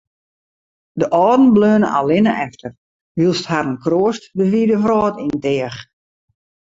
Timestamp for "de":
0.99-1.07, 4.37-4.45